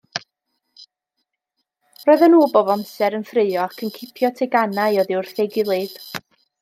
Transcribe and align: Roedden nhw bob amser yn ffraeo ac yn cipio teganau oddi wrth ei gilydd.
Roedden 2.07 2.33
nhw 2.35 2.47
bob 2.55 2.71
amser 2.75 3.17
yn 3.17 3.27
ffraeo 3.29 3.59
ac 3.67 3.85
yn 3.89 3.93
cipio 3.99 4.33
teganau 4.41 4.99
oddi 5.03 5.21
wrth 5.21 5.45
ei 5.45 5.51
gilydd. 5.59 5.95